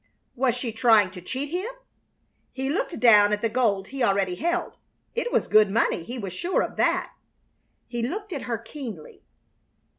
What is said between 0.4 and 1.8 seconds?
she trying to cheat him?